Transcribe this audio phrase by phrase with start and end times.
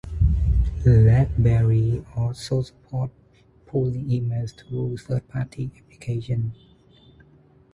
[0.83, 3.13] BlackBerry also supports
[3.67, 6.57] polling email, through third-party applications.